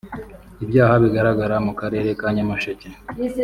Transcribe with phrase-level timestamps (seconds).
[0.63, 2.87] Ibyaha bigaragara mu karere ka Nyamasheke